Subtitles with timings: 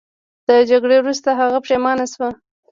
[0.47, 2.27] د جګړې وروسته هغه پښیمانه شو.